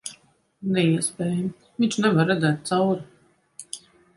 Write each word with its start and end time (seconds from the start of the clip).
Neiespējami. 0.77 1.51
Viņš 1.83 1.99
nevar 2.07 2.27
redzēt 2.33 2.67
cauri... 2.71 3.89